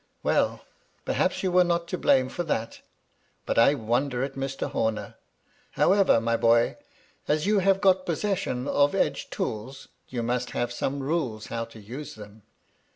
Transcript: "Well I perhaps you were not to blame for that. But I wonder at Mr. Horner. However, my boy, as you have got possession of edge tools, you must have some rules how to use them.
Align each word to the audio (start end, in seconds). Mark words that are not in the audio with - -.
"Well 0.23 0.61
I 0.61 0.99
perhaps 1.05 1.43
you 1.43 1.51
were 1.51 1.63
not 1.63 1.87
to 1.89 1.95
blame 1.99 2.27
for 2.27 2.41
that. 2.45 2.81
But 3.45 3.59
I 3.59 3.75
wonder 3.75 4.23
at 4.23 4.33
Mr. 4.33 4.71
Horner. 4.71 5.13
However, 5.73 6.19
my 6.19 6.35
boy, 6.35 6.77
as 7.27 7.45
you 7.45 7.59
have 7.59 7.79
got 7.81 8.07
possession 8.07 8.67
of 8.67 8.95
edge 8.95 9.29
tools, 9.29 9.89
you 10.07 10.23
must 10.23 10.49
have 10.57 10.73
some 10.73 11.01
rules 11.01 11.45
how 11.53 11.65
to 11.65 11.79
use 11.79 12.15
them. 12.15 12.41